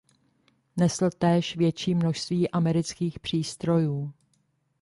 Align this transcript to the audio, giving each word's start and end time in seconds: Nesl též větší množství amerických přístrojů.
Nesl 0.77 1.09
též 1.17 1.55
větší 1.57 1.95
množství 1.95 2.49
amerických 2.51 3.19
přístrojů. 3.19 4.13